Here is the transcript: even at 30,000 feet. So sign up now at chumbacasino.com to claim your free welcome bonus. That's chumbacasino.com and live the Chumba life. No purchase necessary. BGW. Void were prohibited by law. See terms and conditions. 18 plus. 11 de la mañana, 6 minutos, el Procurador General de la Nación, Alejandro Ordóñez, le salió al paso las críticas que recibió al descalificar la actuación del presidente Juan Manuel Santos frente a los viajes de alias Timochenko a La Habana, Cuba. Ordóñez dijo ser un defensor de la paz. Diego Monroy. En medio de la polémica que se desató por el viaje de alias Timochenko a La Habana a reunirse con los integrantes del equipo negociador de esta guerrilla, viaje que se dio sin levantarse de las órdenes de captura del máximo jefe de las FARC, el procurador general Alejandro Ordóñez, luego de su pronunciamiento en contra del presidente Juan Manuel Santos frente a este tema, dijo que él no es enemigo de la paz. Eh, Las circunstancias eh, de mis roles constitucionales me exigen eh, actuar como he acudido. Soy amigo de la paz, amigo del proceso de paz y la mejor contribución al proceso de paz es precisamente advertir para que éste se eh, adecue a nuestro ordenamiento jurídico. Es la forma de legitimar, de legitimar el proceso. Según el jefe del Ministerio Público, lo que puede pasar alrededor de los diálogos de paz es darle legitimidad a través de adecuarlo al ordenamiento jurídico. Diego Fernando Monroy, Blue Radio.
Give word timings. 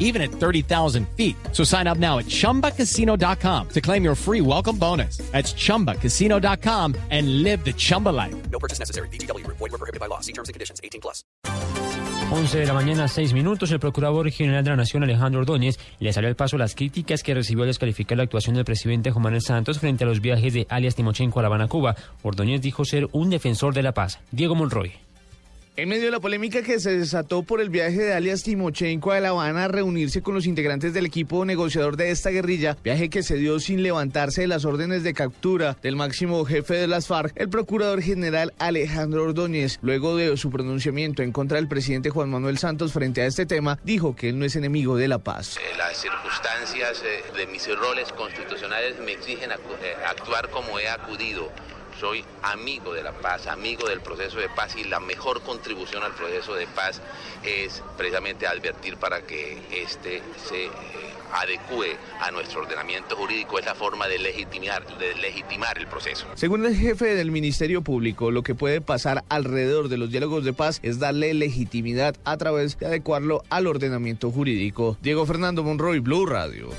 even 0.00 0.20
at 0.20 0.32
30,000 0.32 1.06
feet. 1.16 1.36
So 1.52 1.62
sign 1.62 1.86
up 1.86 1.98
now 1.98 2.18
at 2.18 2.26
chumbacasino.com 2.26 3.68
to 3.68 3.80
claim 3.80 4.02
your 4.02 4.16
free 4.16 4.40
welcome 4.40 4.76
bonus. 4.76 5.18
That's 5.30 5.54
chumbacasino.com 5.54 6.96
and 7.10 7.44
live 7.44 7.64
the 7.64 7.72
Chumba 7.72 8.08
life. 8.08 8.34
No 8.50 8.58
purchase 8.58 8.80
necessary. 8.80 9.08
BGW. 9.10 9.46
Void 9.46 9.60
were 9.60 9.78
prohibited 9.78 10.00
by 10.00 10.06
law. 10.06 10.18
See 10.18 10.32
terms 10.32 10.48
and 10.48 10.54
conditions. 10.54 10.80
18 10.82 11.00
plus. 11.00 11.22
11 12.32 12.58
de 12.58 12.66
la 12.66 12.74
mañana, 12.74 13.08
6 13.08 13.32
minutos, 13.32 13.72
el 13.72 13.80
Procurador 13.80 14.30
General 14.30 14.62
de 14.62 14.70
la 14.70 14.76
Nación, 14.76 15.02
Alejandro 15.02 15.40
Ordóñez, 15.40 15.80
le 15.98 16.12
salió 16.12 16.28
al 16.28 16.36
paso 16.36 16.56
las 16.56 16.76
críticas 16.76 17.24
que 17.24 17.34
recibió 17.34 17.64
al 17.64 17.70
descalificar 17.70 18.16
la 18.16 18.22
actuación 18.22 18.54
del 18.54 18.64
presidente 18.64 19.10
Juan 19.10 19.24
Manuel 19.24 19.42
Santos 19.42 19.80
frente 19.80 20.04
a 20.04 20.06
los 20.06 20.20
viajes 20.20 20.54
de 20.54 20.64
alias 20.70 20.94
Timochenko 20.94 21.40
a 21.40 21.42
La 21.42 21.48
Habana, 21.48 21.66
Cuba. 21.66 21.96
Ordóñez 22.22 22.60
dijo 22.60 22.84
ser 22.84 23.08
un 23.10 23.30
defensor 23.30 23.74
de 23.74 23.82
la 23.82 23.94
paz. 23.94 24.20
Diego 24.30 24.54
Monroy. 24.54 24.92
En 25.80 25.88
medio 25.88 26.04
de 26.04 26.10
la 26.10 26.20
polémica 26.20 26.60
que 26.60 26.78
se 26.78 26.94
desató 26.98 27.42
por 27.42 27.58
el 27.58 27.70
viaje 27.70 27.96
de 28.02 28.12
alias 28.12 28.42
Timochenko 28.42 29.12
a 29.12 29.20
La 29.20 29.30
Habana 29.30 29.64
a 29.64 29.68
reunirse 29.68 30.20
con 30.20 30.34
los 30.34 30.44
integrantes 30.44 30.92
del 30.92 31.06
equipo 31.06 31.42
negociador 31.46 31.96
de 31.96 32.10
esta 32.10 32.28
guerrilla, 32.28 32.76
viaje 32.84 33.08
que 33.08 33.22
se 33.22 33.36
dio 33.36 33.58
sin 33.60 33.82
levantarse 33.82 34.42
de 34.42 34.46
las 34.46 34.66
órdenes 34.66 35.04
de 35.04 35.14
captura 35.14 35.78
del 35.82 35.96
máximo 35.96 36.44
jefe 36.44 36.74
de 36.74 36.86
las 36.86 37.06
FARC, 37.06 37.32
el 37.34 37.48
procurador 37.48 38.02
general 38.02 38.52
Alejandro 38.58 39.22
Ordóñez, 39.22 39.78
luego 39.80 40.18
de 40.18 40.36
su 40.36 40.50
pronunciamiento 40.50 41.22
en 41.22 41.32
contra 41.32 41.56
del 41.56 41.66
presidente 41.66 42.10
Juan 42.10 42.28
Manuel 42.28 42.58
Santos 42.58 42.92
frente 42.92 43.22
a 43.22 43.26
este 43.26 43.46
tema, 43.46 43.78
dijo 43.82 44.14
que 44.14 44.28
él 44.28 44.38
no 44.38 44.44
es 44.44 44.56
enemigo 44.56 44.98
de 44.98 45.08
la 45.08 45.20
paz. 45.20 45.56
Eh, 45.56 45.78
Las 45.78 45.96
circunstancias 45.96 47.02
eh, 47.06 47.38
de 47.38 47.46
mis 47.46 47.66
roles 47.74 48.12
constitucionales 48.12 48.96
me 49.02 49.12
exigen 49.12 49.50
eh, 49.50 49.54
actuar 50.06 50.50
como 50.50 50.78
he 50.78 50.90
acudido. 50.90 51.50
Soy 52.00 52.24
amigo 52.42 52.94
de 52.94 53.02
la 53.02 53.12
paz, 53.12 53.46
amigo 53.46 53.86
del 53.86 54.00
proceso 54.00 54.38
de 54.38 54.48
paz 54.48 54.74
y 54.74 54.84
la 54.84 55.00
mejor 55.00 55.42
contribución 55.42 56.02
al 56.02 56.14
proceso 56.14 56.54
de 56.54 56.66
paz 56.66 57.02
es 57.44 57.82
precisamente 57.98 58.46
advertir 58.46 58.96
para 58.96 59.20
que 59.20 59.58
éste 59.70 60.22
se 60.48 60.64
eh, 60.64 60.70
adecue 61.34 61.98
a 62.22 62.30
nuestro 62.30 62.62
ordenamiento 62.62 63.16
jurídico. 63.16 63.58
Es 63.58 63.66
la 63.66 63.74
forma 63.74 64.08
de 64.08 64.18
legitimar, 64.18 64.86
de 64.96 65.14
legitimar 65.16 65.76
el 65.76 65.88
proceso. 65.88 66.26
Según 66.36 66.64
el 66.64 66.74
jefe 66.74 67.14
del 67.14 67.30
Ministerio 67.30 67.82
Público, 67.82 68.30
lo 68.30 68.42
que 68.42 68.54
puede 68.54 68.80
pasar 68.80 69.22
alrededor 69.28 69.90
de 69.90 69.98
los 69.98 70.10
diálogos 70.10 70.42
de 70.42 70.54
paz 70.54 70.80
es 70.82 71.00
darle 71.00 71.34
legitimidad 71.34 72.16
a 72.24 72.38
través 72.38 72.78
de 72.78 72.86
adecuarlo 72.86 73.42
al 73.50 73.66
ordenamiento 73.66 74.30
jurídico. 74.30 74.96
Diego 75.02 75.26
Fernando 75.26 75.62
Monroy, 75.62 75.98
Blue 75.98 76.24
Radio. 76.24 76.70